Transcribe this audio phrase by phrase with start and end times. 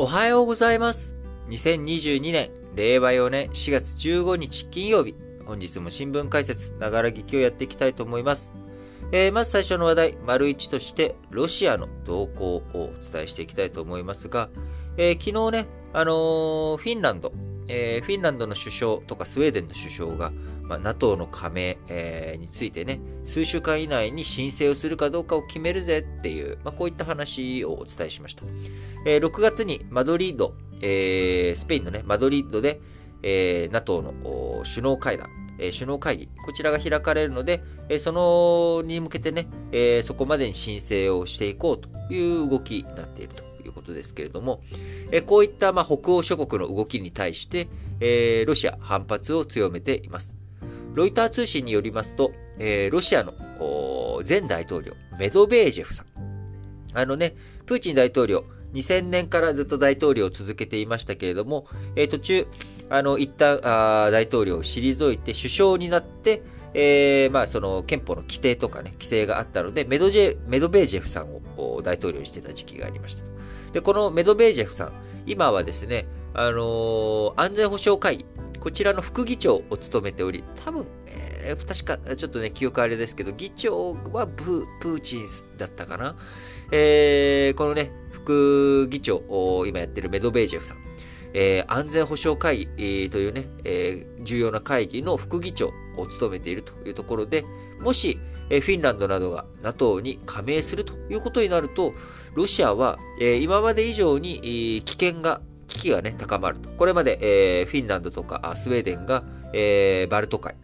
[0.00, 1.12] おはようございます。
[1.48, 5.16] 2022年、令和4年4月15日金曜日。
[5.44, 8.52] 本日も新聞解説、ながら劇をやっていきたいと思います。
[9.10, 14.50] えー、まず最初の話題、丸一として、ロシアの動向をお伝えしていきたいと思いますが、
[14.96, 17.32] えー、昨日ね、あのー、フィンランド、
[17.66, 20.30] えー、フィンランドの首相とかスウェーデンの首相が、
[20.68, 28.44] まあ、NATO の加盟、えー、についてね、数週間以内に申請をするかどうかを決めるぜっていう、まあ、こういった話をお伝えしました。
[29.06, 32.80] えー、6月にマドリード、えー、スペインのね、マドリードで、
[33.22, 34.12] えー、NATO の
[34.64, 35.28] 首脳会談、
[35.58, 44.60] えー、首脳会議、こちらが開かれるので、えー、そのに向けてね、えー、そこまでに申請をしていこうという動きになっているということですけれども、
[45.12, 47.68] えー、こういった、まあ、北欧諸国の動きに対して、
[48.00, 50.37] えー、ロシア反発を強めています。
[50.94, 53.34] ロイター通信によりますと、えー、ロシアの
[54.28, 56.06] 前大統領、メドベージェフさん。
[56.94, 57.34] あのね、
[57.66, 62.46] プーチン大統領、2000年からずっと大統領を続けていましたけれども、えー、途中、
[62.90, 66.42] あの、一旦あ大統領を退いて首相になって、
[66.74, 73.24] えー、まあ、その憲法の規定とかね、規制があったので、メドジェ、メドベージェフさんを大統領にしてた時期がありました。
[73.72, 74.92] で、このメドベージェフさん、
[75.26, 78.26] 今はですね、あのー、安全保障会議、
[78.68, 86.16] こちらの副議長を務めており、多分、えー、確か、ちょっとね、記憶あれですけど、議長はプーチンだったかな。
[86.70, 90.76] えー、このね、副議長を今やってるメドベージェフさん、
[91.32, 97.46] えー、安全保障会議、というね、えー、重要な会議の副議長を務めているというところで、
[97.80, 98.18] もし、
[98.50, 101.94] えー、フィンランドなどが NATO に加盟するということになると、
[102.34, 106.68] ロシアは、えー、今まで以上に、えー、危険が、危機がね、高まると。
[106.70, 107.18] これまで、
[107.60, 110.54] えー、フィンランドとかスウェーデンが、えー、バルト海、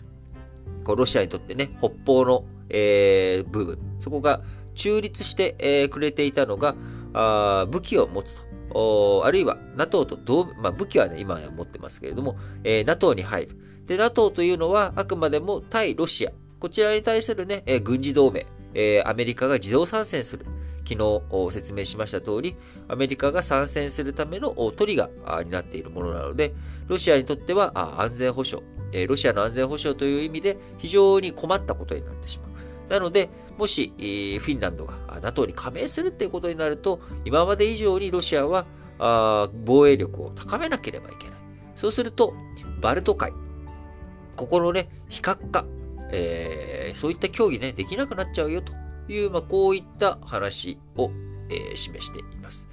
[0.83, 4.43] こうロシアにとってね、北方の、えー、部分、そこが
[4.75, 6.75] 中立して、えー、くれていたのが、
[7.13, 9.25] あ武器を持つと。
[9.25, 13.57] あるいは NATO と同、まあ、武器はね、今は持ってますけれども、えー、NATO に入る。
[13.87, 16.33] で、NATO というのはあくまでも対ロシア。
[16.59, 18.47] こちらに対するね、えー、軍事同盟。
[18.75, 20.45] えー、アメリカが自動参戦する。
[20.87, 22.55] 昨日説明しました通り、
[22.89, 26.53] アメリカが参戦するためのトリガーになっているものなので、
[26.87, 28.65] ロシアにとっては安全保障、
[29.09, 32.91] ロシアの安全保障という意味で非常に困ったことになってしまう。
[32.91, 38.67] なので、もし、フィンランドが NATO に加盟するっていうことになると、今まで以上にロシアは
[39.65, 41.37] 防衛力を高めなければいけない。
[41.77, 42.35] そうすると、
[42.81, 43.33] バルト海、
[44.37, 45.65] ここのね、非核化、
[46.13, 48.73] えー、そういった協議ね、できなくなっちゃうよと
[49.09, 51.11] いう、まあ、こういった話を、
[51.51, 52.69] えー、示しています。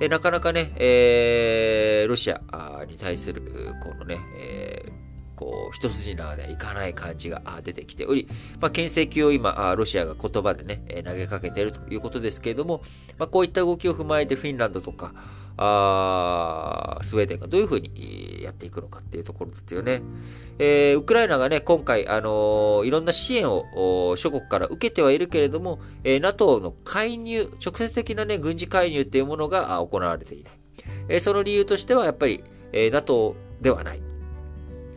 [0.00, 3.42] えなかなかね、えー、ロシアに対する、
[3.82, 5.04] このね、えー
[5.36, 8.28] こう、一筋縄ではいかない感じが出てきており、
[8.60, 12.82] まあ、牽制球を今、ロシアが言葉でね、投げかけているということですけれども、
[13.18, 15.12] まあ、こういった動きを踏まえてフィンランドとか、
[15.56, 20.02] あスウェーデンがどういうふうにやっていくのかっていうところですよね。
[20.58, 30.52] えー、ウクライナがね、今回、あのー、いろんな支援を諸国から受けてはいるけれども、えー、NATO の介入、直接的なね、軍事介入っていうものが行われていない。
[31.08, 34.00] えー、その理由としては、やっぱり、えー、NATO ではない。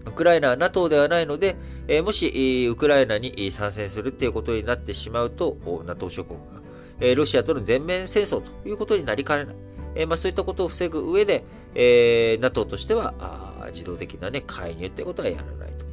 [0.05, 1.55] ウクライナは NATO ではないので、
[1.87, 6.61] えー、もし、ウクライナに参戦するっていうことになってしまうと、NATO 諸国が、
[6.99, 9.66] えー、ロシアとの全面戦争ということになりかねない。
[9.97, 11.43] えーまあ、そういったことを防ぐ上で、
[11.75, 15.85] えー、NATO としてはあ自動的な、ね、介入ってことはやらないと。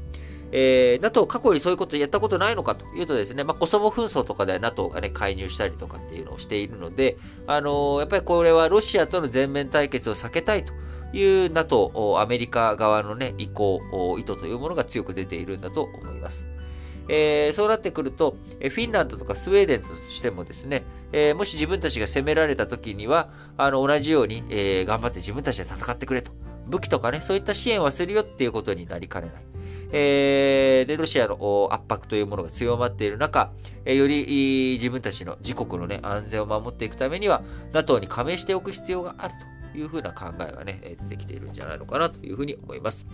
[0.53, 7.17] えー、NATO 過去にそういうことやったことないのかというとですね、まあ、コソボ紛争とかでは NATO がね、介入したりとかっていうのをしているので、
[7.49, 10.73] あのー、やっぱりこれはロシアとの全面対決を避けたいと
[11.13, 13.81] いう NATO、アメリカ側のね、意向、
[14.19, 16.47] 意図というものが強く出ているんだと思います。
[17.09, 20.83] えー、そうなってくると、フィンランドとかスウェーデンとしてもですね、
[21.13, 26.33] えー、もし自分たちが攻められた時には、あの、同じように、えー、頑張って自分たちで戦ってくれと。
[26.67, 29.45] 武器とかね、そういった支援はするよっていうことになりかねない。
[29.93, 33.53] えー、で、ロシアの圧迫というものが強まっている中、
[33.85, 37.43] えー、より自分たちの自国のね、安全を守っていくためには、
[37.73, 39.35] NATO に加盟しておく必要がある
[39.73, 43.07] というふうな考えがね、出てきているんじゃないのかなというふうに思います。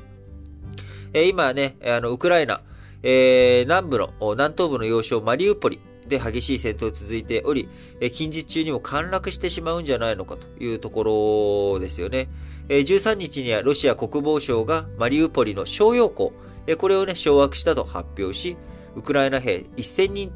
[1.13, 2.63] えー、今ね、あの、ウクライナ、
[3.03, 7.69] えー、南部の、南東部の要衝マリウポリで激しい戦闘続いており、
[8.01, 12.29] え、近日中にも陥落してしまうんじゃないのかというところですよね。
[12.69, 16.33] えー、13日にはロシア国防省がマリウポリの商用港、
[16.67, 18.57] え、これをね、掌握したと発表し、
[18.97, 20.33] ウクライナ兵1000人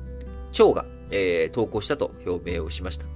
[0.52, 3.06] 超が、えー、投降したと表明をしました。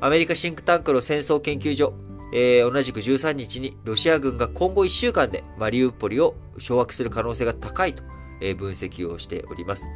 [0.00, 1.92] アメリカシンクタンクの戦争研究所、
[2.32, 8.02] えー、同じく13日にロシア軍が今後1週間でマリウポリを掌握する可能性が高いと
[8.40, 9.88] え分析をしております。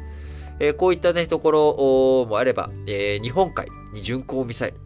[0.59, 4.77] えこういったね、ところもあれば、え日本海に巡航ミサイル、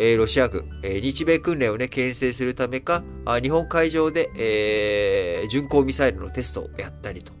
[0.00, 7.32] え、ロシア軍、え、日米訓練をね、牽制するためか、あ日本海上で、え、巡航ミサイルのテストをやったりと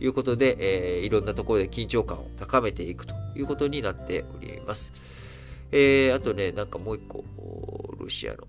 [0.00, 0.56] いうことで、
[1.00, 4.94] え、いろんなところで緊張感を高めていくということになっております。
[5.72, 7.22] え、あとね、なんかもう一個、
[7.98, 8.48] ロシアの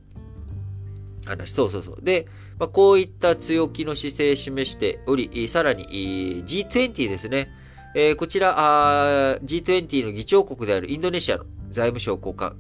[1.27, 1.99] 話、そうそうそう。
[2.01, 2.27] で、
[2.59, 5.85] まあ、こういった強気の姿勢を示しており、さらに
[6.45, 7.49] G20 ですね。
[7.93, 12.55] えー、こちら G20 の議長国であるインドネシアの財務省高官、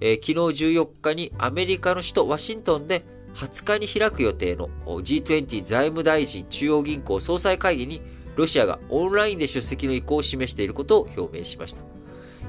[0.00, 3.04] えー、昨日14日にアメリカの首都ワシントンで
[3.34, 8.02] 20日に開く予定の G20 財務大臣中央銀行総裁会議に
[8.36, 11.91] ロシアがオンラインで出席の意向を示していることを表明しました。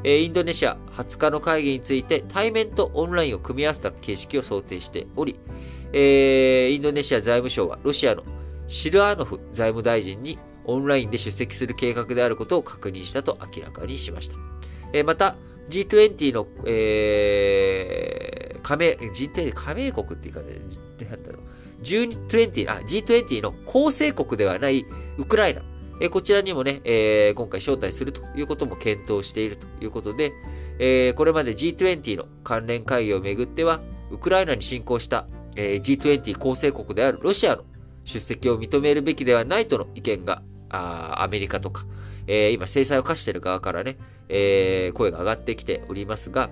[0.05, 5.39] インドネシア20日の会議について対面とオンラインを組み合わせた形式を想定しており、
[5.93, 8.23] インドネシア財務省はロシアの
[8.67, 14.35] シルアーノフ財務大臣にオンラインで出席する計画であることを確認したと明らかにしました。
[14.93, 15.35] え、また、
[15.69, 20.59] G20 の、えー、加盟、G20 加盟国っていうかね、
[21.09, 24.85] なんだろう、G20、あ、G20 の構成国ではない
[25.17, 25.61] ウクライナ、
[25.99, 30.33] え、こちらにもね、え、今回招待するということも検討しているということで、
[30.79, 33.79] え、これまで G20 の関連会議をめぐっては、
[34.11, 37.63] ウクライナに侵攻したえ、G20 構成国であるロシアの
[38.05, 41.85] 出席を認めるべきではないとの意見が、あアメリカとか、
[42.27, 43.97] え、今制裁を科している側からね、
[44.29, 46.49] え、声が上がってきておりますが、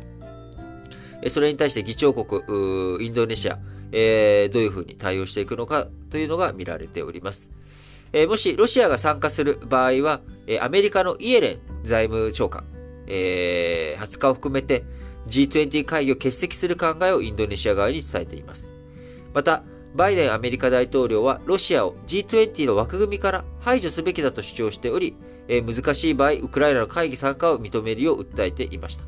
[1.27, 3.59] それに対して議長国、インドネシア、
[3.91, 7.51] え、どういうふうに対応していくのかというのが見られております。
[8.13, 12.65] えー、もしロシアが参加する場合は、えー、アメリカのイエレン財務長官、
[13.07, 14.83] えー、20日を含めて
[15.27, 18.73] G20 会議を欠席する考えをインドネシア側に伝えています。
[19.33, 19.63] また、
[19.95, 25.15] バイデンアメリカ大統領はロシアを G20 の枠組みから排除すべきだと主張しており、
[25.47, 29.03] えー、難しい場合、ウクライナの会議参加を認めるよう訴えていました。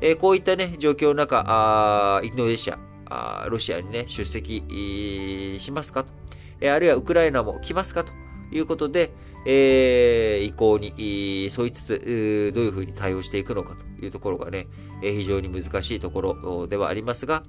[0.00, 6.12] えー、こういったね、状況の中、あインドネシア、あロシアにね、出席しますかと、
[6.60, 8.12] えー、あるいはウクライナも来ますかと
[8.52, 9.12] いうことで、
[9.46, 14.66] えー、意向に沿いつつ、どういうふうに対応していくのかというところがね、
[15.00, 17.42] 非常に難しいところではありますが、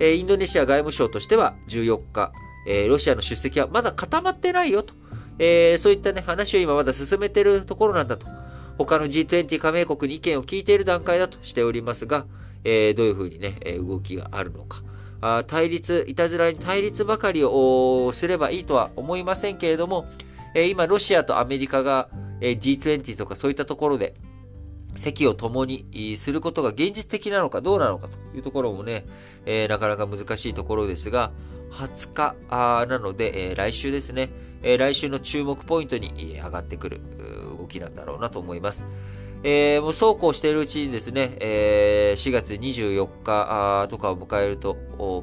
[0.00, 2.32] インドネシア外務省としては14日、
[2.88, 4.94] ロシアの出席はまだ固まってないよと、
[5.38, 8.26] えそういったね、話を今まだ進めているところなんだと。
[8.78, 12.26] 他の G20 加盟国に意見を聞いている段階だとしておりますが、
[12.64, 14.82] えどういうふうにね、動きがあるのか。
[15.22, 20.06] あ対立、いたずらに対立ばかりをすればいいとは思いませんけれども、
[20.54, 22.08] え今ロシアとアメリカが、
[22.40, 24.14] え G20 とかそういったところで
[24.96, 29.06] 席を共にすることが現実的なのかどうなのかというところもね、
[29.46, 31.32] えー、なかなか難しいところですが、
[31.72, 34.30] 20日なので、えー、来週ですね、
[34.62, 37.00] えー、来週の注目ポイントに上がってくる
[37.58, 38.86] 動きなんだろうなと思います。
[39.42, 44.74] えー、もうそうこうしているうちにですね、えー、4月24日とかを迎えると、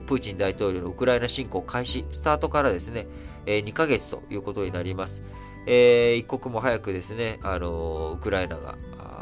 [0.07, 3.05] プーチン大統領のウクライナ侵攻開始、スタートからですね、
[3.47, 5.23] え、2ヶ月ということになります。
[5.65, 8.77] えー、一刻も早くですね、あのウクライナが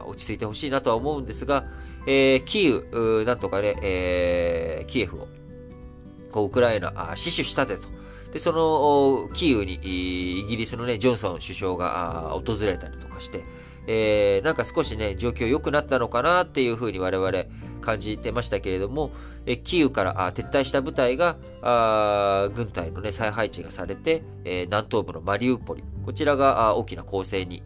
[0.08, 1.64] 落ち着いてほしいなとは思うんですが、
[2.08, 5.28] えー、キーウ、なんとかね、えー、キエフを、
[6.32, 7.88] こう、ウクライナ、死守したでと。
[8.32, 13.44] で、その、キーウに、イギリスのね、ジョンソン首相が訪れたりとかして、
[13.88, 17.32] えー、なんか少しね、状況良くなったのかなっていうふうに我々
[17.86, 19.12] 感じてましたけれども、
[19.46, 27.62] えキーウから撤退した部隊が、あ軍隊のね、再配置がされて、え、南東部のマリウポリ、こちらが大きな攻勢に、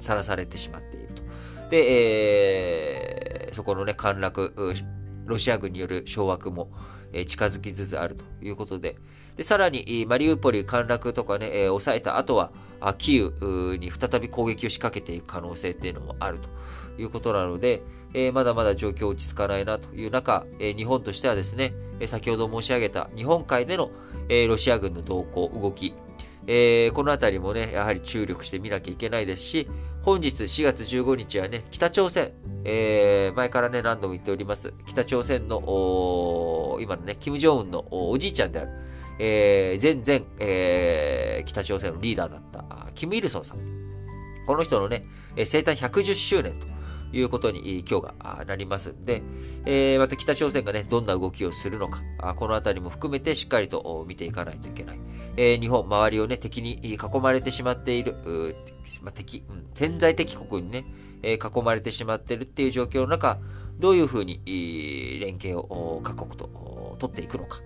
[0.00, 1.22] さらされてしまっていると。
[1.70, 4.52] で、えー、そこのね、陥落、
[5.26, 6.70] ロシア軍による掌握も、
[7.12, 8.96] え、近づきつつあるということで、
[9.36, 12.52] で、さらに、マリウポリ陥落とかね、えー、抑えた後は、
[12.98, 16.48] キーウに再び攻撃を仕掛けていく可能性っていうのもあると
[17.00, 17.82] いうことなので、
[18.14, 21.72] えー、まだまだ状況落ち着かないなという中、えー、日本としてはですね、
[22.06, 23.90] 先ほど申し上げた日本海での、
[24.28, 25.94] えー、ロシア軍の動向、動き、
[26.46, 29.68] えー、このあたりもね、やはり注力してみなきゃいけないですし、
[30.02, 32.32] 本日4月15日はね、北朝鮮、
[32.64, 38.70] えー、前からね、何度も言っております、北朝鮮の、今のね、金正恩のおじいちゃんである、
[39.18, 43.58] えー、前々、えー、北朝鮮のリーダーだった、キム・イルソンさん。
[44.46, 45.04] この人のね、
[45.36, 46.66] 生誕110周年と
[47.12, 49.22] いうことに今日がなりますんで、
[49.64, 52.02] えー、また北朝鮮がね、どんな動きをするのか、
[52.36, 54.98] このあたりも含めてしっかりと見ていかないといけない。
[55.36, 58.16] えー、日本、周りをね、敵に囲まれてしまっている、
[59.02, 60.84] ま、敵、うん、潜在的国にね、
[61.22, 63.38] えー、囲まれてしまっているっていう状況の中、
[63.78, 64.40] どういうふうに
[65.20, 67.60] 連携を各国と取っていくのか。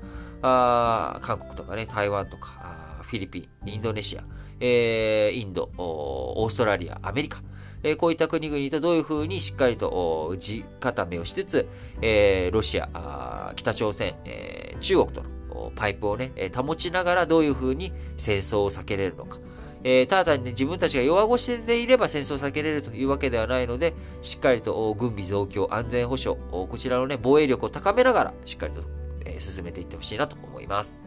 [0.44, 4.24] あ韓国とかね、台湾とか、フィリピン、インドネシア、
[4.58, 7.42] えー、インド、オーストラリア、アメリカ、
[7.82, 11.68] えこういった国々とどういうふうにしっかりと地固めをしつつ、
[12.00, 19.38] えロシア、北朝鮮、え中国とのパイプをね、保ちながらどういうふうに戦争を避けれるのか。
[19.84, 28.82] えー、ただ単に、ね、自分たちが弱腰でいれば戦争を避けれるというわけではないので、しっかりと軍備増強、安全保障、こちらのね、防衛力を高めながら、しっかりと、
[29.26, 31.02] えー、進めていってほしいなと思います。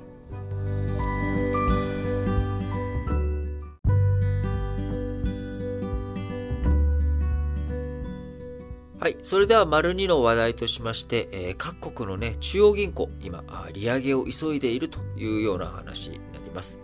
[8.98, 9.18] はい。
[9.24, 16.80] それでは、丸2の話題としまして、えー、各国のね、中央銀行、今、利上げを急いでいるというような話になります。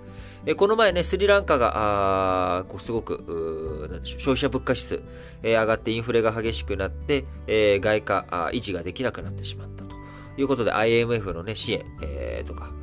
[0.46, 1.72] えこの前ね、スリランカが、
[2.58, 5.04] あこうすごく、なんでしょう、消費者物価指数、
[5.42, 9.96] えー、上がってインフレが激しくなって、えー、外貨あ維持ができなくなってしまったと
[10.38, 12.74] いうことで、IMF のね、支援、えー、とか、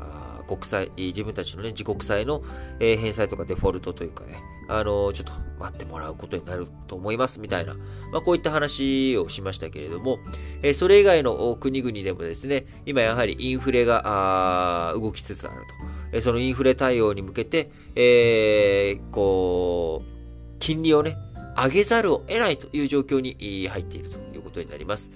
[0.49, 2.43] 国債、自分たちのね、自国債の、
[2.81, 7.75] え、返済とかデフォルトというかね、あの、ちょっと待ってもらうことになると思いますみたいな、
[8.13, 10.19] まあ、こういった話をしましたけれども、
[10.63, 15.89] え、それ以外の国々でもですね、今やはりインフレが、動きつつあると。
[16.11, 21.17] えそのインフレ対応に向けて、えー、こう、金利をね、
[21.57, 25.11] 上げざるを得ないという状況に入っているということになります。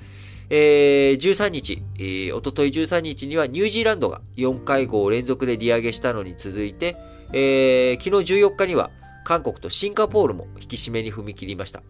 [0.54, 6.94] えー、13日、えー、おととい13日にはニュージーランドが4回合連続で利上げしたのに続いて、
[7.32, 8.90] えー、昨日14日には
[9.25, 11.82] 韓国とシンガポールも引き締めに踏み切りました。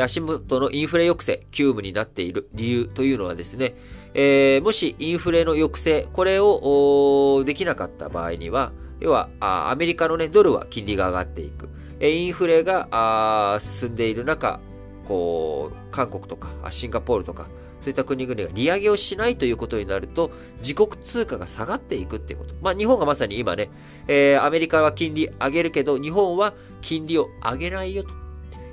[0.00, 3.74] 足元のインフレ抑制、急務になっている理由というのはですね、
[4.14, 11.68] えー、もしインフレの抑制、これをできなかった場合には、要はアメリカの、ね、ドルは金利が上がっていく。
[12.00, 14.60] インフレが進んでいる中、
[15.06, 17.48] こう、韓国とかシンガポールとか、
[17.80, 22.54] そういった国々が利上げをしないということになると、自国通貨が下がっていくっていうこと。
[22.62, 23.68] まあ日本がまさに今ね、
[24.08, 28.10] えー、アメリカは金利上げるけど、日本は金利を上げないよと。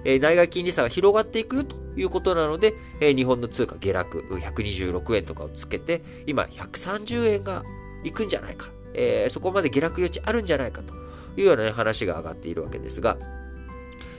[0.03, 7.63] えー、内外金利差が広がっていくよということなので、えー、日本の通貨下落126円とかをつけて、今130円が
[8.03, 8.69] いくんじゃないか。
[8.93, 10.93] えー、そこまで下落余地あるんじゃないかと
[11.37, 13.17] いうような、ね、話が上がっているわけですが、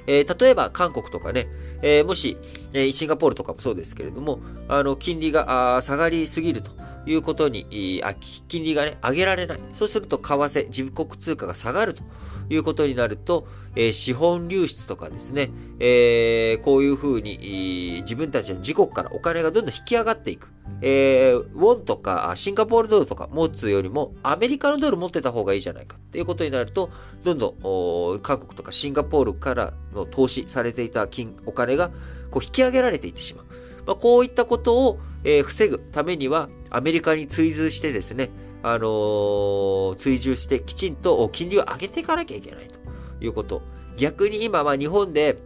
[0.06, 1.47] えー、例えば韓国とかね、
[1.82, 2.37] えー、もし、
[2.73, 6.71] え、シンガポールとかもそうですけれども、あの、金利が下がりすぎると
[7.06, 8.14] いうことに、あ
[8.49, 9.61] 金利がね、上げられない。
[9.75, 12.02] そうすると、為替、自国通貨が下がると
[12.49, 13.46] いうことになると、
[13.76, 20.50] えー、資本流出とかですね、えー、こういうふうに、自分たちの自国からお金がどんどん引き上がっていく。
[20.80, 26.90] えー、ウォンとかシンガポールドルとか持つよりもアメリカのドル持ってた方がいいじゃないかっていうことになると、
[27.25, 31.90] どんどん韓国とかシンガポールからの投資されていた金、お金が
[32.30, 33.46] こう引き上げられていってしまう。
[33.87, 38.30] まあ、こういったことを、えー、防ぐためにはアメリカに追随してですね、
[38.62, 43.62] あの、追従してきちんと金利を上げていかなきゃいけないということ。
[43.97, 45.38] 逆に今は日本で、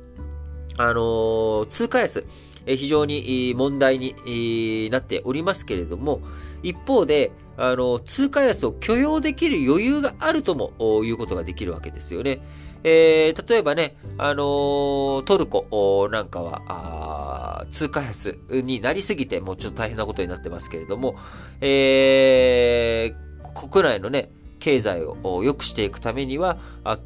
[0.79, 2.25] あの、通貨安、
[2.67, 6.21] 非常に問題になっておりますけれども、
[6.63, 12.41] 一方で、あの、通貨安を許容できる余裕があるともいうことができるわけですよね。
[12.89, 21.17] えー、例えばね、あのー、トルコなんかは、通貨安になりすぎて、もうちょっと大変なことになってますけれども、
[21.61, 26.59] えー、国内のね、経済を良くしていくためには、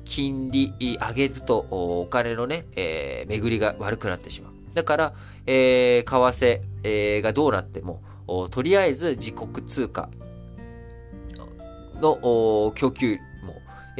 [0.04, 4.52] 金利上げるとお金のね、えー、巡りが悪くなってしまう。
[4.74, 5.14] だから、
[5.46, 8.02] えー、為替、えー、がどうなっても、
[8.50, 10.10] とりあえず自国通貨
[12.02, 13.18] の供給、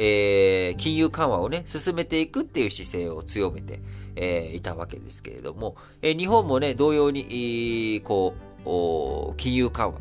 [0.03, 3.79] えー、金融緩和をね、進めていくっていう姿勢を強めて、
[4.15, 8.33] えー、いたわけですけれども、えー、日本もね、同様に、こ
[8.65, 9.99] う、金融緩和、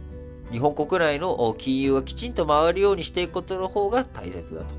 [0.50, 4.75] 日本国内の金融がきちんと回るようにしていくことの方が大切だと。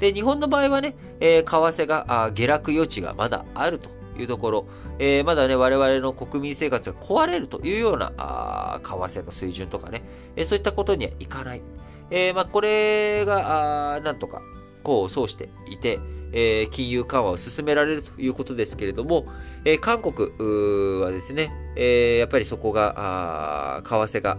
[0.00, 4.66] で、日本の場合はね、え、為替が下落余地がまだあるというところ、
[4.98, 10.02] えー、まだね、我々の国民生活が壊れるというような、あ為替の水準とかね、
[10.36, 11.62] えー、そういったことにはいかない。
[12.10, 14.42] えー、まあ、これが、あなんとか、
[14.88, 16.00] こう、そうしていて、
[16.32, 19.26] えー、金融緩和を進められるということですけれども、
[19.66, 20.30] えー、韓国
[21.02, 24.38] はですね、えー、やっぱりそこが、為替が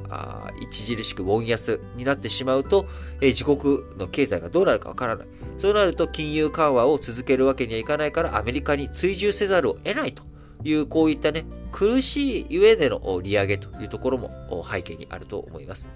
[0.71, 2.87] 著しくウォン安になってしまうと、
[3.21, 5.27] え自国の経済がどうなるかわからない。
[5.57, 10.23] そうなると金融緩和を続けるわけにはいかないからアメリカに追従せざるを得ないと
[10.63, 15.89] いう、こういったね、苦しいゆえでの利上げというところも背景にあると思います。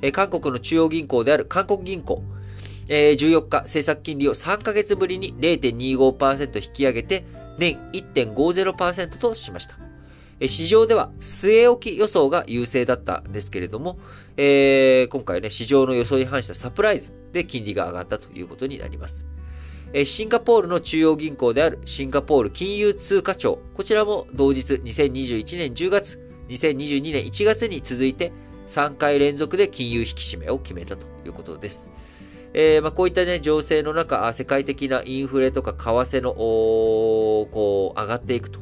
[0.00, 2.22] え韓国の中央銀行である韓国銀行、
[2.88, 7.24] え14日、政策金利を3ヶ月ぶりに0.25%引き上げて、
[7.58, 9.76] 年1.50%としました。
[10.40, 13.98] 市場では据え置き予想が優勢だったんですけれども、
[14.36, 19.24] えー、今回ね、市場の予想に反したサプライズで金利が上がったということになります。
[20.04, 28.32] シンガポールの中央銀行であるシンガポール金融通貨庁、こちらも同日2021年10月、2022年1月に続いて
[28.66, 31.88] 3回連続で金融引き締めを決めたということです。
[32.58, 38.60] えー、まあ、こういったね、情勢の中、世界的なインフレとか為替の、こう、上がっていくと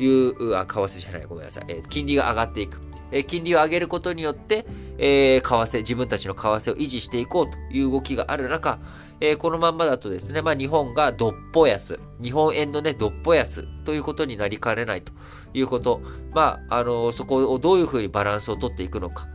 [0.00, 1.64] いう、あ、為替じゃない、ごめんなさい。
[1.68, 2.80] えー、金利が上がっていく。
[3.12, 4.66] えー、金利を上げることによって、
[4.98, 8.80] えー、為替、自分たちの為替を維持していこうという動きがある中、
[9.20, 15.12] えー、このまんまだとですね、まあ日本がどっぽ安、日本円のね、どっぽ安ということになりかねないと
[15.54, 16.00] いうこと。
[16.34, 19.28] まあ、あのー、そこをどういうふうにバランスをとっていくのか。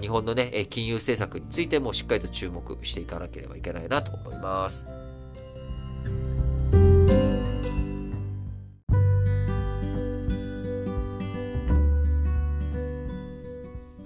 [0.00, 4.86] 日本のね、金融政策についてもしっかりと注目していかなければいけないなと思います。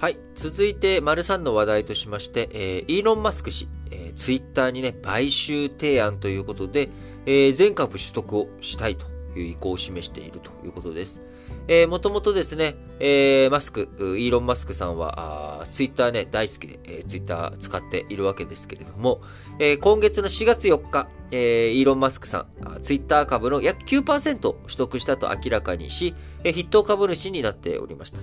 [0.03, 0.19] はい。
[0.35, 6.89] 続いて、丸3の話題としまして、えー、イーロン・マスク氏、えー、ツイッターにね、買収提案ということで、
[7.25, 9.07] えー、全株取得をしたいと
[9.39, 11.21] いう意向を示しているということです。
[11.69, 19.21] えー、もともとですね、えー、マスク、イーロン・マスクさんは、ツイッターね、大好きで、えー、ツイッター使っているわけですけれども、
[19.59, 26.15] えー、今月の4月4日、えー、イーロン・マスクさん、ツイッター株の約9%取得したと明らかにし、
[26.45, 28.19] えー、筆頭株主になっておりました。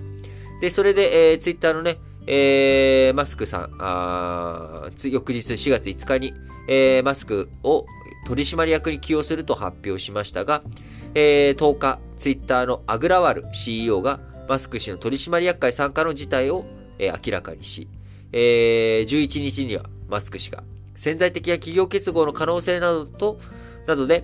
[0.60, 6.34] で、それで、えー、ツイッターのね、えー、マスクさん、あ翌日4月5日に、
[6.68, 7.86] えー、マスクを
[8.26, 10.62] 取締役に起用すると発表しましたが、
[11.14, 16.64] えー、10日、ツイッターのアグラワル CEO がマスク氏の取締役会参加の事態を、
[16.98, 17.88] えー、明らかにし、
[18.32, 20.62] えー、11日にはマスク氏が
[21.00, 23.40] 潜在的な企業結合の可能性などと、
[23.86, 24.22] などで、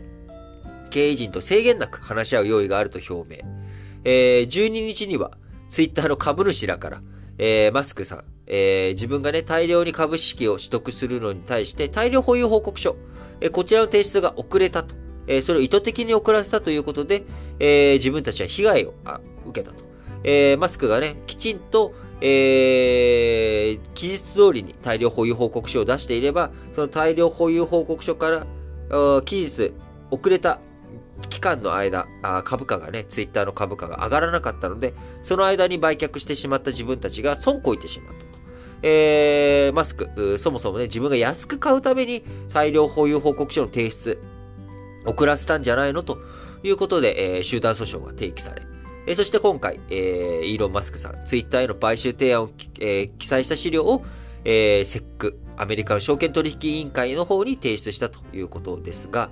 [0.91, 3.51] 経営陣と制限なく話し合う用意があると表明。
[4.05, 5.31] えー、12日には、
[5.71, 7.03] ツイッターの株主らから、
[7.39, 12.97] えー、マスクさん、えー、自分がね、大量に株式を取得するのに対して、大量保有報告書、
[13.41, 14.95] えー、こちらの提出が遅れたと。
[15.27, 17.25] え、それを意図的に遅らせたということで、
[17.59, 19.85] え、自分たちは被害をあ受けたと。
[20.25, 28.47] え、マスクがね、きちんと、えー、期日通りに大量保有報告書を出していれば、その大量保有報告書から、
[29.23, 29.73] 期日
[30.11, 30.61] 遅れた
[31.29, 32.07] 期間の間、
[32.45, 38.27] 株価がね、ツイッターの株価が上がらなかったので、その間に売却してしまった自分たちが損こいてしまったと。
[38.83, 42.23] えー、マスク、そもそもね、自分が安く買うために
[42.53, 44.19] 大量保有報告書の提出、
[45.07, 46.03] 遅らせたんじゃないの？
[46.03, 46.19] と
[46.63, 48.63] いうことで、えー、集団訴訟が提起され、
[49.07, 54.05] えー、そして今回、えー、イーロン・マスクさん、ツイッターへの買収提案を、えー、記載した資料を、
[54.45, 59.31] えー、セック、アメリカの証券取引委員会の方に提出したということですが、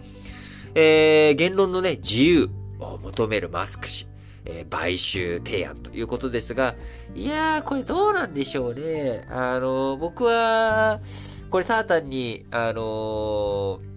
[0.75, 4.09] えー、言論のね、自由を求めるマスク氏、
[4.45, 6.75] えー、買収提案ということですが、
[7.15, 9.25] いやー、これどうなんでしょうね。
[9.29, 11.01] あの、僕は、
[11.51, 13.94] これただ単に、あのー、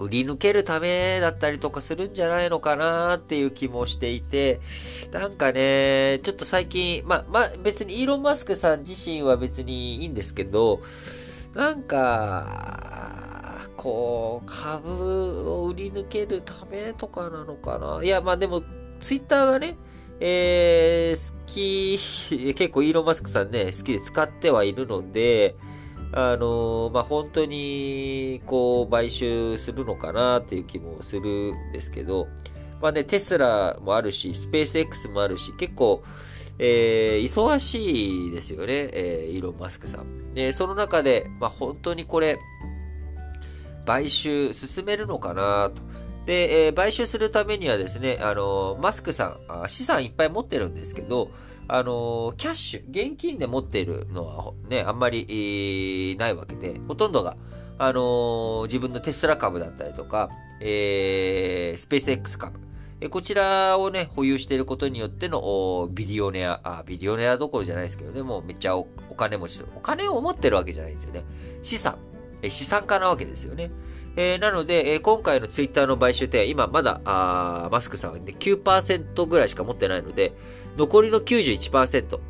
[0.00, 4.60] 売り抜けるためだったりとかするんじゃないのかなっていう気もしていて、
[5.12, 10.80] なんかね、ちょっと最近、ま、ま別にイーロン・マスクさん自身は別にいいんですけど、
[11.54, 18.00] なんか、こう、株を売り抜けるためとかなのかな。
[18.02, 18.62] いや、まあでも、
[19.00, 19.76] ツイッターがね、
[20.20, 21.98] えー、好き、
[22.54, 25.56] 結構イーロン・マスクさんね、好きで使ってはいるので、
[26.12, 32.26] あの、まあ、本当に、こう、買収するのかなっていう気もするんですけど、
[32.80, 36.02] まあね、テスラもあるし、スペース X もあるし、結構、
[36.58, 40.34] えー、忙しいですよね、えー、イーロン・マスクさん。
[40.34, 42.38] で、その中で、まあ、本当にこれ、
[43.86, 45.82] 買収進めるのかなと。
[46.26, 51.30] で、えー、買収するためにはですね、あの、マスクさん資産いっぱい持ってるんですけど、
[51.72, 57.36] あのー、キャッシュ、現金で持っているのはね、あんまり、ないわけで、ほとんどが、
[57.78, 60.28] あの自分のテスラ株だったりとか、
[60.60, 62.58] えー、スペース X 株、
[63.00, 68.84] えこちらをね、保有していることによってのビリオネア、あ、ビリオネアどころじゃないですけどね、もうめっちゃお
[69.16, 71.24] 金持ち、お金を持ってるわけじゃないんですよね。
[71.62, 71.96] 資産。
[72.42, 73.70] え資産家なわけですよね。
[74.16, 80.32] えー、なので、えー、今回のツイッターの買収って今まだあマスクさんは、ね、9%ぐらいしか持ってないので、
[80.76, 82.20] 残りの91%、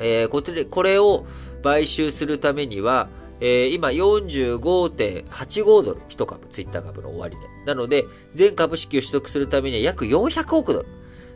[0.00, 1.26] えー、これこれを
[1.62, 3.08] 買収するためには、
[3.40, 7.48] えー、今45.85ドル、1株、ツイッター株の終値、ね。
[7.66, 10.88] なので、全株式を取得するためには約400億ドル。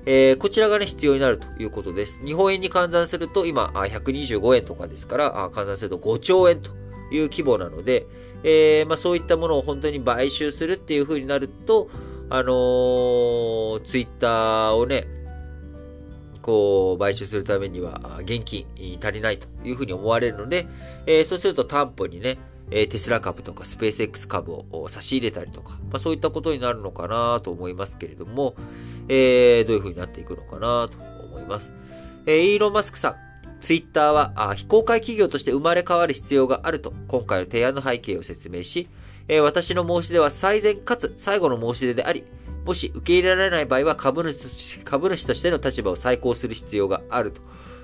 [0.06, 2.18] えー、こちらがね、必要になるということです。
[2.24, 6.70] 日本円に換算すると、今、125円とかですから、換算すると5兆円と
[7.12, 8.06] いう規模なので、
[8.42, 11.90] えー、まあそういったものを本当に買収するっていう風になると、
[12.30, 15.06] あのー、ツイッターをね、
[16.42, 18.66] こう、買収するためには、現金
[19.02, 20.66] 足りないというふうに思われるので、
[21.06, 22.38] えー、そうすると担保にね、
[22.72, 28.54] えテスラ株とかスペース X 株を差し入れたりとか、まあ、そういったことになるのかなと思いますけれども、
[29.08, 31.72] えー、どういう風になっていくのかなと思います。
[32.26, 33.14] えー、イーロン・マスクさん、
[33.60, 38.88] ツイッターはあ非公開企業として生まれ変わる必要があると、今回の提案の背景を説明し、
[39.26, 42.24] えー、私の申し出は最善かつ最後の申し出であり、
[42.64, 47.40] もし受け入れられない場合は株主株主としての立場を再考する必要があると。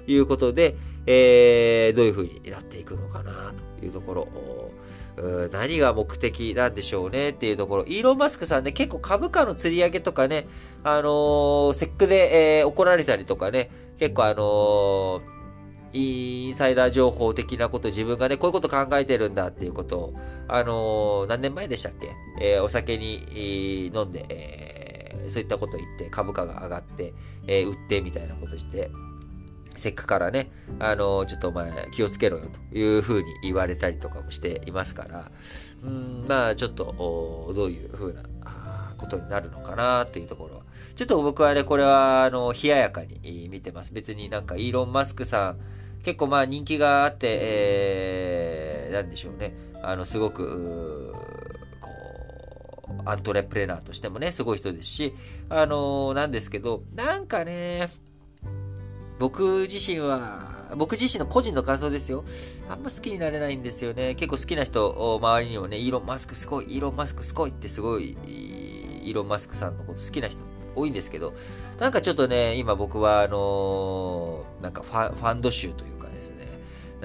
[0.07, 4.29] いうことで、えー、どういう風になっていくのかなというところ、
[5.51, 7.31] 何が目的なんでしょうね。
[7.31, 7.85] っていうところ。
[7.87, 10.47] イーロン・マスクさんね、結構株価の釣り上げとかね、
[10.85, 15.36] あのー、セックで、えー、怒られたりとかね、結構あのー、
[15.97, 20.15] インサイダー情報的なこと自分がね、こういうこと考えてるんだっていうことを、
[20.49, 22.11] あのー、何年前でしたっけ？
[22.41, 27.15] えー、お酒に飲んで、えー、そういったこと言って株価が上がって、
[27.47, 28.91] え、売ってみたいなことして、
[29.77, 35.31] セックからね、あの、ちょっとお前気をつけろよというふうに言われたりとかもしていますから、
[35.83, 38.23] うん、まあちょっと、どういうふうな
[38.97, 40.63] ことになるのかなっていうところは。
[40.95, 43.93] ちょっと僕はね、これは、あの、冷ややかに見てます。
[43.93, 45.59] 別になんかイーロン・マスクさん、
[46.07, 49.53] 結構まあ人気があって、えー、なんでしょうね。
[49.83, 51.13] あの、すごく、
[51.81, 51.91] こ
[52.91, 55.15] う、アントレプレナーとしてもね、すごい人ですし、
[55.49, 57.89] あのなんですけど、なんかね、
[59.19, 62.23] 僕自身は、僕自身の個人の感想ですよ。
[62.71, 64.15] あんま好きになれないんですよね。
[64.15, 70.39] 結構好きな人、周りにもね、イーロン・マスクすごい、イーロン・マスクすごいってすごい、イーロン・マスクさんのこと好きな人
[70.77, 71.35] 多いんですけど、
[71.81, 75.96] なんかちょっとね、今僕はあのー、なんかファファンド集という、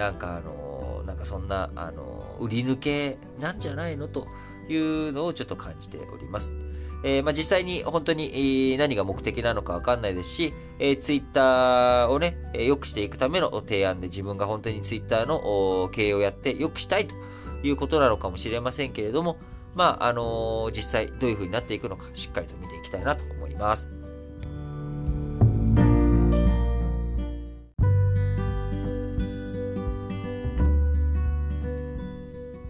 [0.02, 4.28] なんかあのー、なんかそんな、あのー、売り抜けなんじゃないのと
[4.68, 6.56] いうのをちょっと感じております。
[7.04, 8.32] えー、まあ、実際に本当に、
[8.74, 17.16] えー、何が目的なのかわかんないですし、えー、ツイッターをね、え良くしていくための提案で自分が本当にツイッターの経営をやって良くしたいと
[17.64, 19.38] いうことなのかもしれませんけれども、
[19.76, 24.01] まあ、あの実際どういう風になっていくのかしっかりと見ていきたいなと思います。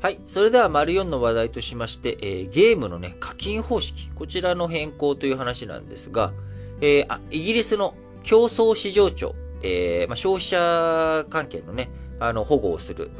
[0.01, 0.19] はい。
[0.25, 4.09] それでは、丸4の話題としまして、えー、ゲームのね、課金方式。
[4.15, 6.33] こちらの変更という話なんですが、
[6.81, 13.11] えー、あイギリスの競争市場庁、えー、まあ、消費者関係のね、あの、保護をする、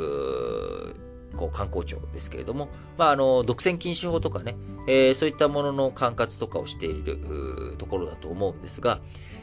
[1.36, 2.68] こう、観光庁ですけれども、
[2.98, 4.56] まあ、あの、独占禁止法とかね、
[4.88, 7.20] えー、そういったものの管轄とかをしている
[7.78, 9.02] ところだと思うんですが、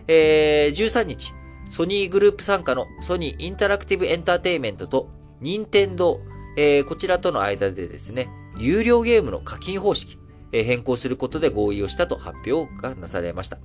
[0.09, 1.35] えー、13日、
[1.68, 5.09] ソニーグループ参加のソニーインタラクティブエンターテイメントと、
[5.40, 6.18] 任天堂
[6.61, 10.18] えー、こちらとの間でですね、有料ゲームの課金方式、
[10.51, 13.59] えー、変更することで合意をしたと発表がなされました。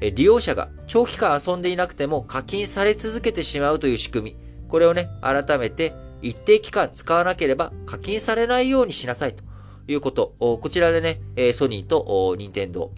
[0.00, 4.36] えー、利用者が長期間遊んでいなくても課金され続けてしまうという仕組み、
[4.68, 9.44] これをね、改めて一定期間使わなければ課金されないようにしなさいと
[9.86, 10.34] いうこと。
[10.38, 11.20] こちらでね、
[11.52, 12.92] ソニーと任天堂、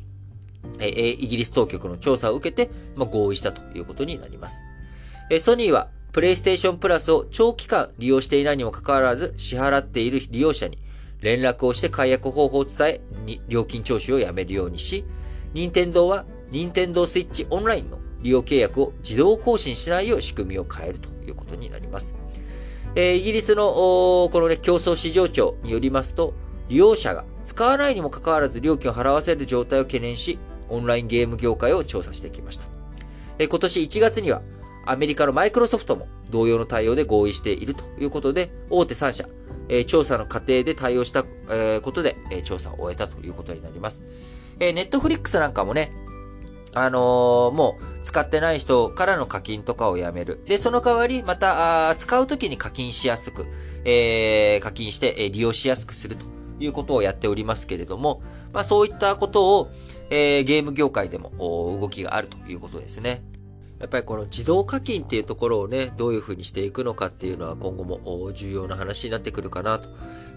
[0.81, 4.63] イギリス当局の調査を受けて、ま合意したということになります。
[5.41, 10.79] ソニーはプレイステーションプラスを長期間利用していないにもかかわらず支払っている利用者に
[11.21, 13.01] 連絡をして解約方法を伝え、
[13.49, 15.05] 料金徴収をやめるようにし、
[15.53, 22.15] 任天堂は任天堂スイッチオンラインの利用契約を自動更新しないよう仕組みを変えるということになります。
[22.95, 26.33] えー、イギリスのこのね、競争市場庁によりますと、
[26.71, 30.39] 利用者が使わないにもかかわらず料金を払わせる状態を懸念し、
[30.71, 32.65] オンラインゲーム業界を調査してきました。
[33.39, 34.41] えー、今年1月には、
[34.87, 39.29] アメリカのマイクロソフトも同様の対応で合意しているということで、大手3社、
[39.69, 44.05] え、調査の過程で対応した、え、ことで、え、調査を終えたということになります。
[44.61, 45.91] え、ネットフリックスなんかもね、
[46.73, 50.43] あのー、もう使ってない人からの課金とかをやめる。
[50.45, 53.47] で、その代わり、また、使うときに課金しやすく、
[53.85, 56.27] えー、課金して、え、利用しやすくすると
[56.61, 58.23] いうことをやっておりますけれども、
[58.53, 59.71] まあそういったことを、
[60.11, 61.33] えー、ゲーム業界でも
[61.81, 63.23] 動きがあるということですね。
[63.79, 69.89] やっぱりこの自動課金っていうところをね、どういうふうにしていくのかっていうのは今後も重要な話になってくるかなと。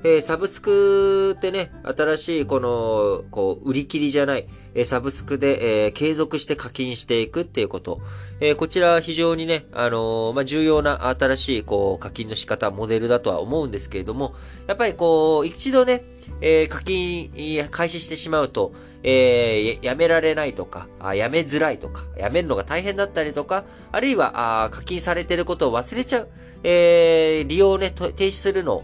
[0.02, 8.00] えー、サブスクってね、新しいこの、こう、売り切りじゃない、えー、サブスクで、えー、継続して課金していくっていうこと。
[8.40, 14.34] えこちらは非常にね、あのまあ、重要な新しい、こう、課金の仕方、モデルだとは思うんですけれども、
[14.68, 16.04] やっぱりこう、一度ね、
[16.42, 17.32] え課金
[17.72, 18.74] 開始してしまうと、
[19.04, 26.30] えー、やめられないとか、あやめづらいとか、やめるのが大変だったりとか、あるいは、あ課金されてることを忘れちゃう、
[26.64, 28.84] えー、利用をね、停止するのを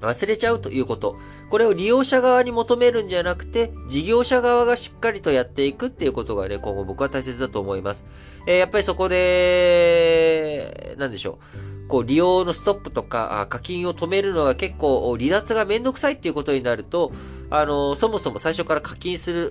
[0.00, 1.16] 忘れちゃうということ。
[1.50, 8.04] これを利用者側に求めるんじゃなくて、事業者側がしっかりとやっていくっていうことがね、今後僕は大切だと思います。
[8.46, 11.38] えー、やっぱりそこで、なんでしょ
[11.74, 11.77] う。
[11.88, 17.12] こう、利用のストップとか、課金を止めるのが結構、離脱がめんどくさいっていうことになると、
[17.50, 19.50] あの、そもそも最初から課金する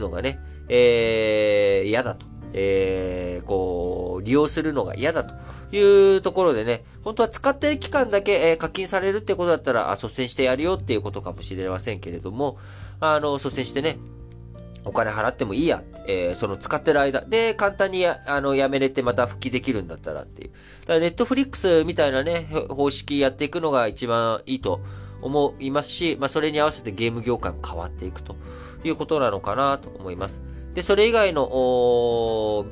[0.00, 2.26] のがね、えー、嫌だと。
[2.58, 5.34] えー、こう、利用するのが嫌だと
[5.76, 12.56] いうところでね、本当は使ってる期間だけ、え、課金されるってことだったら、率先してやるよっていうことかもしれませんけれども、
[13.00, 13.98] あの、率先してね、
[14.86, 20.50] お金払ってもいいや、えー、その使ってる間で簡単にや、あの、やめれてまた復帰できるんだったらっていう。
[20.82, 24.80] だからネットフリックスみたいなね、方式やっていくのが一番いいと
[25.20, 28.36] 思いますし、まあ、それに合わせてゲーム業界も変わっていくと
[28.84, 30.40] いうことなのかなと思います。
[30.74, 32.64] で、それ以外の、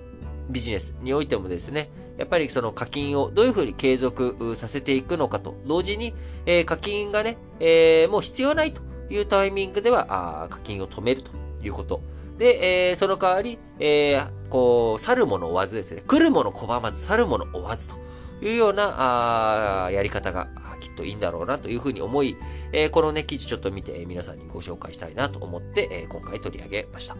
[0.50, 6.14] ビジネスにおいてもですね、やっぱりその課金をどういうふうに継続させていくのかと、同時に、
[6.46, 12.00] えー、課金がね、えー、もう必要ないというタイミングでは、あ課金を止めるということ。
[12.38, 17.94] で、えー、その代わり、えー、こう、去るもの追わずですね、来るもの拒まず、去るもの追わずと
[18.42, 20.48] いうような、あやり方が
[20.80, 22.36] きっといいんだろうなというふうに思い、
[22.72, 27.16] えー、このね、記事ちょっと見て、皆さんにご紹介したいなと思って、え、今回取り上げました。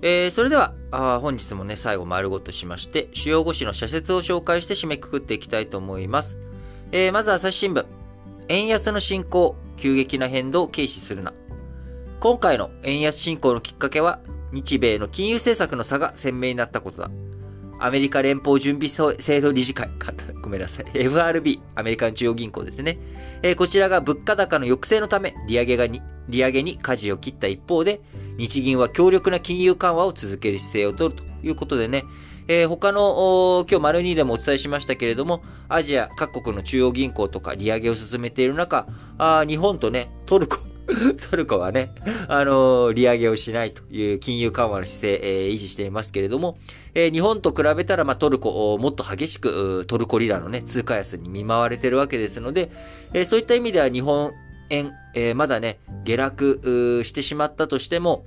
[0.00, 6.38] えー、それではあ、本日もね、最後丸ごとしまして、主要語詞の社説を紹介して締めくくっていきたいと思います。
[6.92, 7.84] えー、まず朝日新聞。
[8.48, 11.34] 円安の進行、急激な変動を軽視するな。
[12.20, 14.20] 今回の円安進行のきっかけは、
[14.52, 17.10] 日米の金融政策の差が鮮明になったことだ。
[17.80, 19.90] アメリカ連邦準備制度理事会、
[20.42, 20.86] ごめんなさい。
[20.94, 22.98] FRB、アメリカン中央銀行ですね。
[23.42, 28.00] えー、こちらが物価高の抑制のため、利上げがに、利上げに舵を切った一方で、
[28.38, 32.04] 日銀は強力な金融緩和を続ける姿勢を取るということでね、
[32.46, 38.86] えー、他の、今日丸2でもお伝えしましたけれども、アジア各国の中央銀行とか利上げを進めている中、
[39.18, 40.56] あ日本とね、トルコ、
[41.30, 41.92] トルコはね、
[42.28, 46.56] あのー、利上げをしないという金融緩和の姿勢、えー、維持していますけれども、
[46.94, 52.70] えー、日本と比べたら、まあ、トルコ、もっと激しく、トルコリラのね、通貨安に見舞われてるわけですので、
[53.12, 54.32] え、そういった意味では日本
[54.70, 58.24] 円、えー、まだね、下落してしまったとしても、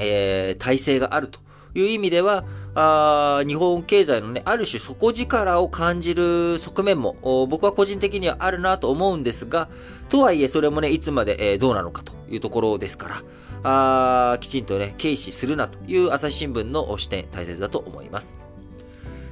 [0.00, 1.40] えー、体制があると
[1.74, 2.44] いう意味では、
[2.76, 9.68] あ日本経済のね、ある種底力を感じる側面も、僕は個人的にはあるなと思うんですが、
[10.08, 13.22] とはいえそれもね、いつまで、えー、どうなのかというところですから、
[13.66, 18.36] あきちんとね、軽視するなという朝日新聞の視点、大切だと思います。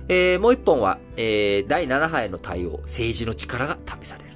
[0.09, 4.32] えー、もう一本は、えー、第7波への対応、政治の力が試される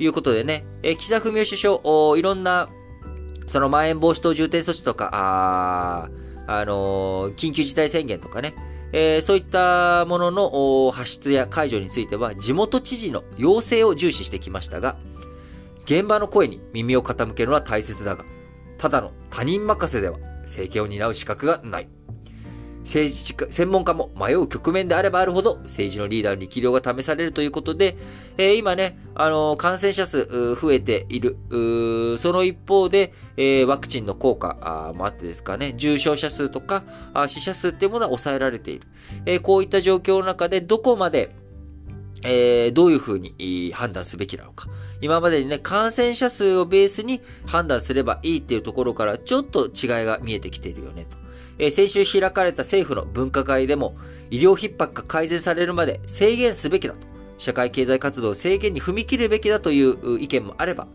[0.00, 2.68] いうことでね、え、岸田文雄首相、いろんな、
[3.46, 6.08] そのまん延防止等重点措置とか、あ
[6.46, 8.54] あのー、緊急事態宣言とかね、
[8.92, 14.96] えー、そういったものの発出や解除については地元知事の要請を重視してきましたが、
[15.84, 18.24] 現場の声に耳を傾けるのは大切だが、
[18.78, 21.88] ただの他人任せでは政権を担う資格がない。
[22.84, 27.96] 政治家、専門家も迷う局面であればあるほど政治のリーダーの力量が試されるということで、
[28.38, 31.36] えー、今ね、あのー、感染者数増えている。
[32.18, 36.82] その一方で、えー、ワクチンの効果もあってですかね、重症者数とか
[37.28, 38.86] 死者数っていうものは抑えられている。
[39.26, 41.34] えこういった状況の中でどこまで、
[42.22, 44.68] えどういうふうに判断すべきなのか。
[45.00, 49.70] 今までにね、感染者数をベースに判断すればいいっていうところからちょっと違い
[50.04, 51.19] が見えてきているよねと。
[51.60, 53.94] え、先週開かれた政府の分科会でも、
[54.30, 60.88] 医療逼迫が改善されるまで制限すべきだと、社会経済活動制限に踏み切るべきだという意見もあれば、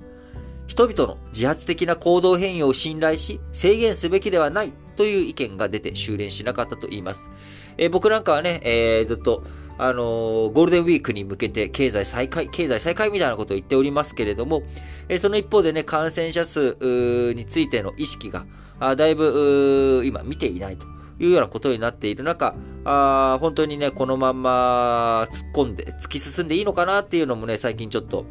[0.65, 7.29] 人々の自発的な行動変容を信頼し、制限すべきではないという意見が出て修練しなかったと言います。
[7.77, 9.43] えー、僕なんかはね、えー、ずっと、
[9.77, 14.63] あのー、ゴールデンウィークに向けて経済再開、経済再開みたいなことを言っておりますけれども、
[15.09, 18.47] え、その一方でね、感染者数についての意識が、
[18.79, 20.85] あだいぶ、今見ていないと
[21.19, 28.25] いうようなことになっている中、あ本当にね、このまんま突っ込んで、突き進んでいいのかなっていうのもね、最近ちょっと、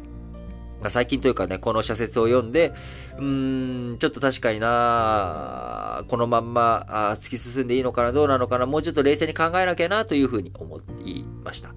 [0.89, 2.71] 最近というかね、この社説を読んで、
[3.17, 11.73] うーん、ちょっと確かになこのまんまあ突き進んでいいのかな、どうなのかな、もうちょっと冷静に考えなきゃなというふうに思いました。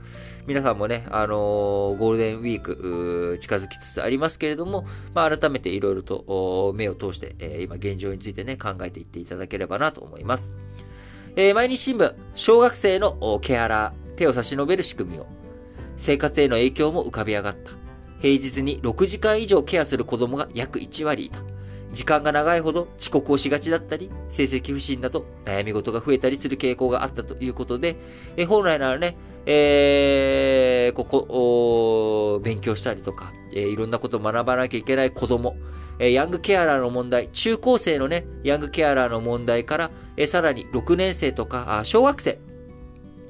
[0.48, 10.54] 皆さんもね、あのー、ゴールデンウィーク近づきつつありますけれども、まあ、改めていろいろと目を通して、えー、今現状についてね、考えていっていただければなと思います。
[11.37, 15.26] えー、毎日新聞、小学生のケアラー、手を差し伸べる仕組みを。
[15.98, 17.72] 生活への影響も浮かび上がった。
[18.18, 21.40] 平日に6時間以上ケアする子供が約1割いた。
[21.92, 27.96] 時間が長いほど遅刻をしがちだったり、成績不振など悩み事が増えたりする傾向があったということで、
[28.37, 35.57] え本来ならね、えー、ここ、勉強したりとか、えー、いろんなことを学ばなきゃいけない子供、
[35.98, 42.38] えー、ヤングケアラーの問題、中高生のね、ヤングケアラーの問題から、えー、さらに6年生とか、あ小学生、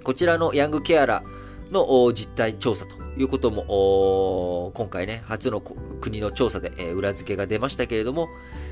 [0.03, 8.29] こちらのヤングケアラーの実態調査ということも、今回ね、初の国の調査で、え裏付けが出ましたけれども、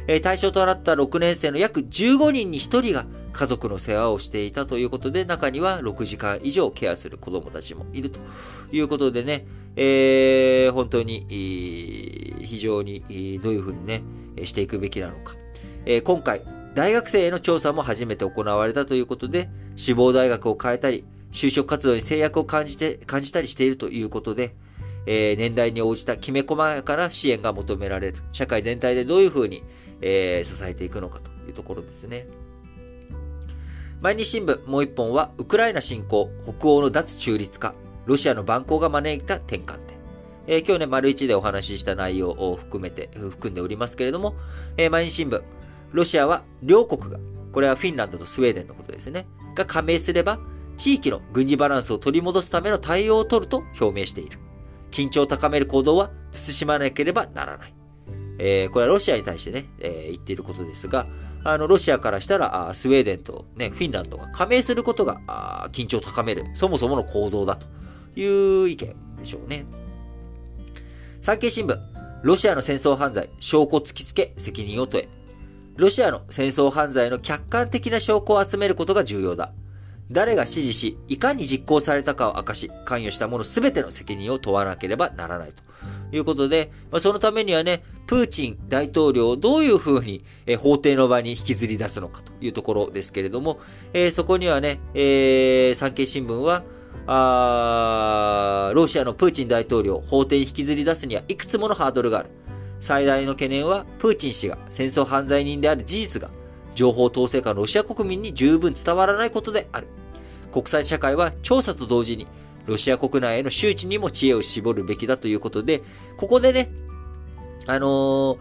[0.07, 8.21] え対象となった6年生の約15人に1人が家族の世話をしていたということで、中には6時間以上ケアする子供たちもいると
[8.73, 13.01] いうことでね、えー、本当に、非常に
[13.43, 14.03] どういうふうにね、
[14.45, 15.35] していくべきなのか。
[15.87, 16.43] え今回、
[16.77, 21.05] 大学生への調査も初めて行われたということで、志望大学を変えたり、
[21.37, 24.55] 就職活動に制約を感じて、感じたりしているということで、
[25.05, 28.19] えー、年代に応じたきめ細やかな支援が求められる。
[28.33, 29.63] 社会全体でどういうふうに、
[30.01, 32.27] えー、支えていくのかというところですね。
[34.01, 37.75] 毎日新聞もう一本は、ウクライナ侵攻、北欧の脱中立化、
[38.07, 39.97] ロシアの蛮行が招いた転換点。
[40.47, 44.35] えー、今日ね、丸一でお話しした内容を含めて、含んでおりますけれども、
[44.79, 45.43] えー、毎日新聞、
[45.93, 47.19] ロシアは両国が、
[47.53, 50.39] これはフィンランドとスウェーデンのことですね、が加盟すれば、
[50.77, 54.39] 地域の軍事バランスを取り戻すための対応を取ると表明している。
[54.91, 57.75] 緊張を高める行動は慎まなければならない。
[58.39, 61.07] えー、これはロシアに対してね、えー、言っていることですが、
[61.45, 67.67] あの、ロシアからしたら、スウェーデンとね、フィンランドが加盟することが、緊張を高める、そもそもの行動だと
[68.19, 69.65] いう意見でしょうね。
[71.23, 71.79] 産経新聞、
[72.23, 75.09] ロシアの戦争犯罪、証拠突きつけ、責任を問え。
[75.77, 79.53] ロシアの戦争犯罪の客観的な証拠を集めることが重要だ。
[80.11, 85.63] 誰が指示し、いかに実行されたかを明かし、関与した者すべての責任を問わなければならないと
[86.15, 93.59] いうことで、まあ、そのためにはね、プーチン大統領をどういうふうに、え法廷の場に引きずり出すのかというところですけれども、
[93.93, 96.63] えー、そこにはね、えー、産経新聞は、
[97.09, 102.31] あロシアのプーチン大統領を法廷に引きずり出すにはいくつものハードルがある。
[102.79, 106.31] 最大の懸念は、プーチン氏が戦争犯罪人である事実が
[106.77, 109.89] 情報統制下のロシア国民に十分伝わらないことである。
[110.53, 112.29] 国際社会は調査と同時に、
[112.67, 115.83] ロシア国内への周知にも知恵を絞るべきだということで、
[116.17, 116.71] ここでね、
[117.67, 118.39] あの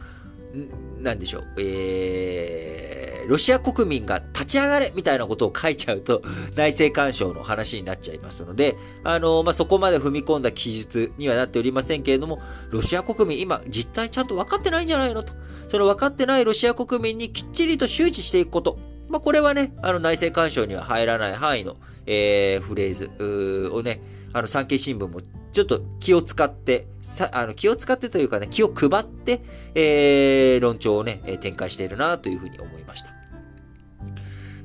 [0.53, 2.94] ー、なんでしょう、えー、
[3.27, 6.21] ロシア国民が立ち上がれみたいなことを書いちゃうと、
[6.55, 15.33] 内政干渉の話になっちゃいますので、あのー、まあ、そこまで踏み込んだ記述にはなっておりませんけれども、ロシア国民今実態ちゃんと分かってないんじゃないのと。
[15.69, 18.77] その分かってないロシア国民にきっちりと周知していくこと。
[19.09, 24.01] まあ、これはね、あの内政干渉には入らない範囲の、えー、フレーズをね、
[24.33, 25.21] あの産経新聞も
[25.53, 29.41] ちょっと気を使って、さ、あの気を使ってというかね、気を配って、
[29.73, 33.14] えー、論調をね、展開しているなというふうに思いました。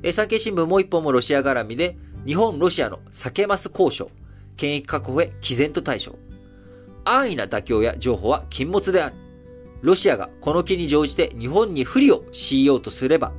[0.03, 4.11] え、産経新聞もう一本もロシア絡みで、日本、ロシアの避けます交渉、
[4.57, 6.17] 権益確保へ毅然と対処。
[7.03, 9.15] 安易な妥協や情報は禁物である。
[9.81, 13.31] ロシアがこの気に乗じて日本に不利を強いようとすれば、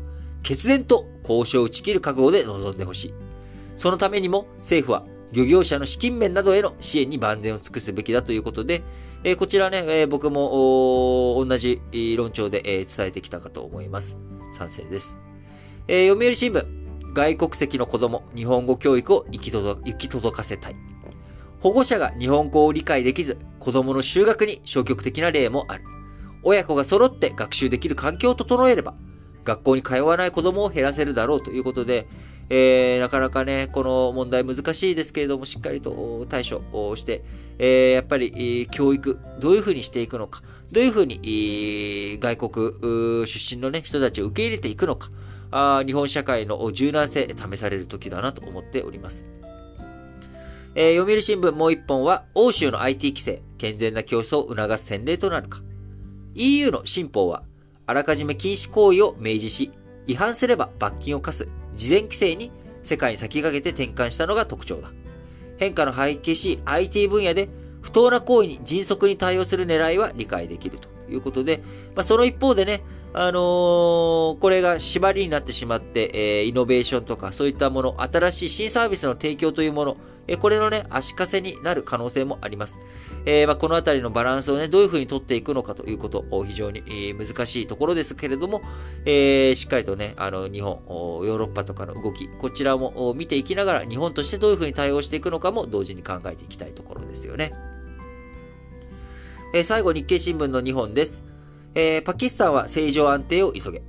[0.42, 3.14] 決然と交渉を打ち切る覚悟で臨んでほしい。
[3.77, 8.83] そのためにも政府は漁業者の資金面などへの支援に万全を尽くすべきだということで、
[9.25, 11.81] えー、こちらね、えー、僕も同じ
[12.16, 14.18] 論調で、えー、伝えてきたかと思います。
[14.59, 15.18] 賛成です。
[15.88, 16.64] え読売新聞、
[17.12, 20.77] 外国籍の子供、日本語教育を行き届かせたい。
[21.59, 25.85] 保護者が日本語を理解できず、子供の就学に消極的な例もある。
[26.45, 28.95] 親子が揃って学習できる環境を整えれば、
[29.45, 32.07] 学校に通わない子供を減らせるだろうということで、
[32.49, 37.25] えー、なかなかね、この問題難しいですけれども、しっかりと対処をして、
[37.59, 45.11] えー、やっぱり、教育、どういうふうにしていくのか、どういうふうに、外国出身のね、人たちを受け入れていくのか、
[45.52, 49.24] あ日本社会の柔軟性で、試される時だなと思っております。
[50.74, 55.60] えー、読売新聞もう一本は、欧州の IT 規制、健全な競争を促す先例となるか。
[56.34, 57.44] EU の新法は、
[57.86, 59.70] あらかじめ禁止行為を明示し、
[60.06, 62.50] 違反すれば罰金を課す事前規制に
[62.82, 64.90] 世界に先駆けて転換したのが特徴だ。
[65.58, 67.48] 変化の背景し IT 分野で
[67.82, 71.62] 不当な行為に迅速に対応する狙いは理解できるということで、
[71.94, 72.82] まあ、その一方でね、
[73.14, 82.78] あのー、これが縛りになってしまって、えー、イノベーションとかそういったもの、新しい新サービスの提供というもの、えー、これのね、足かせになる可能性もあります。
[83.26, 88.62] えー、まあ、このあたりのバランスをね、どういうふうに取っていくのかということ、非常に、えー、難しいところですけれども、
[89.05, 97.53] えー、しっかりとね、あの、日本、ヨーロッパとかの動き、こちらも見ていきながら、日本としてどういうふうに対応していくのかも同時に考えていきたいところですよね。
[99.55, 101.32] えー、最後、日経新聞の2本です。
[101.75, 103.83] えー、パキスタンは政情安定を急げ。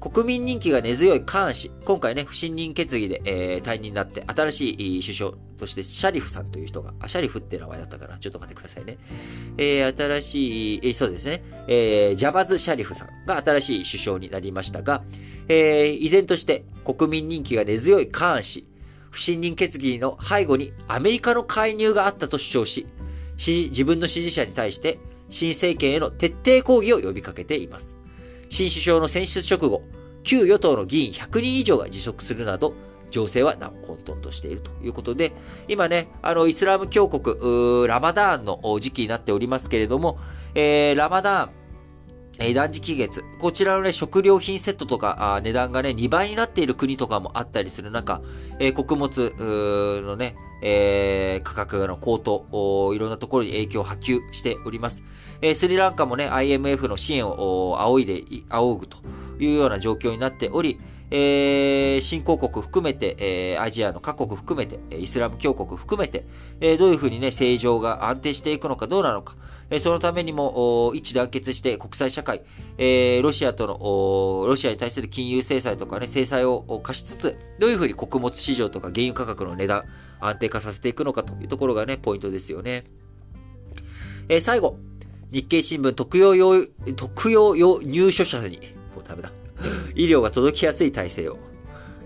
[0.00, 1.70] 国民人気が根強いカーン氏。
[1.84, 8.18] 今回ね、不信任決議で、えー、退任になって、新しい首相としてシャリフさんという人が、あ、シャリフって名前だったかな？
[8.18, 8.98] ちょっと待ってくださいね。
[9.58, 11.44] えー、新しい、えー、そうですね。
[11.68, 15.04] えー、ジャバズ・シャリフさんが新しい首相になりましたが、
[15.48, 18.66] えー、依然として国民人気が根強いカーン氏。
[19.10, 22.86] 不信任決議の背後にアメリカの介入があったと主張し、
[23.36, 24.98] 自分の支持者に対して
[25.32, 27.96] 新政権への徹底抗議を呼びかけています。
[28.48, 29.82] 新首相の選出直後、
[30.22, 32.74] 旧与党の議員100人以上が辞職するなど、
[33.10, 35.32] 情勢は混沌としているということで、
[35.68, 40.18] 今ね、あの、イスラム教国、ラマダーンの時期になっておりますけれども、
[40.54, 41.50] えー、ラマダーン、
[42.38, 43.24] え断食月。
[43.38, 48.22] こちらのね、食料品セットとか、あ値段がね、2倍になっている国とかもあったりする中、
[48.58, 49.34] えー、穀物
[50.02, 55.02] のね、えー、価格の高騰、いろんなところに影響を波及しております。
[55.42, 58.98] えー、スリランカもね、IMF の支援を仰いで、仰ぐと
[59.44, 60.78] いうような状況になっており、
[61.10, 66.24] えー、新興国含めて、えー、アジアの各国含めて、イスラム教国含めて、
[66.60, 69.36] えー、どういうふうにね、政情が安定していくのかどうなのか、
[69.68, 72.42] えー、そのためにも、一致団結して国際社会、
[72.78, 79.84] えー、ロシアとの、ロシアに対する金融制裁とかね、制裁を課しつつ、どういうふうに穀物市場とか原油価格の値段、
[80.18, 82.84] 安定化させていくのかというところがね、ポイントですよね。
[84.30, 84.78] えー、最後、
[85.30, 86.64] 日経新聞特用用、
[86.96, 88.60] 特用用入所者に、
[89.12, 89.30] ダメだ。
[89.94, 91.38] 医療が届きやすい体制を。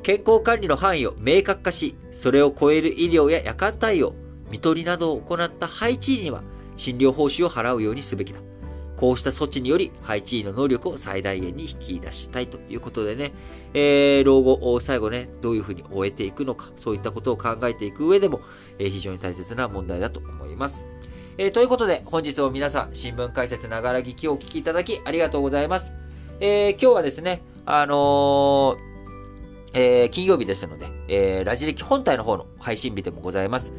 [0.03, 4.15] 健康管理の範囲を明確化し、それを超える医療や夜間対応、
[4.51, 6.45] 見取りなどを行った配置医には
[6.77, 8.41] 診療報酬を払うようにすべきだ。
[8.97, 13.33] こうした措置により、配置医の能力を最大限に引き出したいということでね、
[13.75, 18.41] えー、老後を最後ね、どういうふうに終えていくのか、そういったことを考えていく上でも、
[18.79, 20.87] えー、非常に大切な問題だと思います。
[21.37, 26.06] えー、ということで、本日も皆さん、新聞解説ながら聞きをお聞きいただき、ありがとうございます。
[26.39, 33.73] えー、今日はですね、あのー、えー、金曜日ですので、えー、ラジ歴本体の方の配信日でもございます。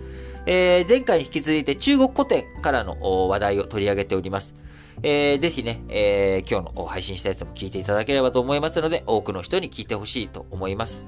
[0.48, 4.56] え、前回に引き続いて中国古典からの話題を取り上げております。
[5.04, 11.06] えー、ぜひね、え、今日の配信したやつも聞いていただければと思いますので、多くの人に聞いてほしいと思います。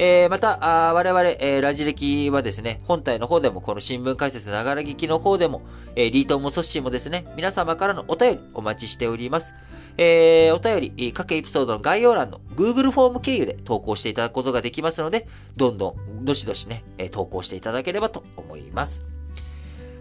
[0.00, 5.62] えー、また、あ我々、えー、ラジ歴はですね、本体の方でも、この新聞解説ながら聞きの方でも、
[5.96, 9.54] えー、リートもソッシーもですね、皆様からのお便りお待ちしております。
[9.98, 15.26] えー、お便り、各エピソードの概要欄の Google フォーム経由で投稿していただくことができますので、
[15.56, 19.02] どんどん、どしどしね、投稿していただければと思います。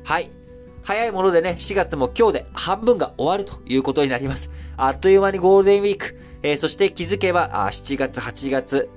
[0.03, 0.29] はい。
[0.83, 4.51] 早いものでね、4月も今日で半分が終わるということになります。
[4.77, 8.89] あっという間にゴールデンウィーク、えー、そして気づけば、あ7月、8月、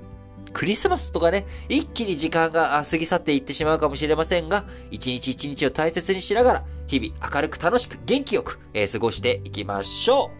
[0.53, 10.40] クリスマスとかね、一気に時間が過ぎ去っていってしまうかもしれませんが、一日一日を大切にしながら、日々明るく楽しく元気よく、え、過ごしていきましょう。